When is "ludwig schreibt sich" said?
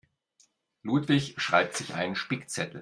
0.81-1.93